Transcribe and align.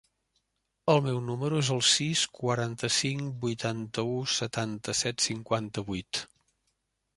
El 0.93 1.01
meu 1.07 1.19
número 1.25 1.59
es 1.63 1.69
el 1.75 1.83
sis, 1.89 2.23
quaranta-cinc, 2.39 3.23
vuitanta-u, 3.45 4.19
setanta-set, 4.39 5.25
cinquanta-vuit. 5.29 6.25